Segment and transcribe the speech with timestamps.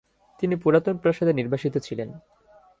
[0.39, 2.09] তিনি পুরাতন প্রাসাদে নির্বাসিত ছিলেন।